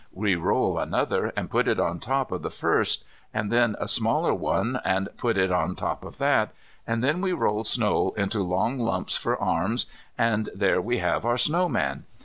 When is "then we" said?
7.03-7.33